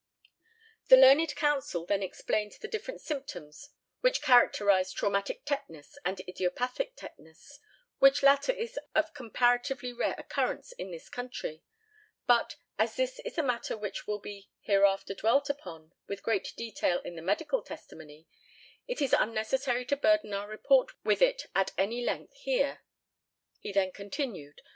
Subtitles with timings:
[0.87, 3.69] The learned counsel then explained the different symptoms
[3.99, 7.59] which characterise traumatic tetanus and idiopathic tetanus,
[7.99, 11.61] which latter is of comparatively rare occurrence in this country;
[12.25, 16.99] but, as this is a matter which will be hereafter dwelt upon with great detail
[17.01, 18.25] in the medical testimony,
[18.87, 22.81] it is unnecessary to burden our report with it at any length here:
[23.59, 24.61] (He then continued.)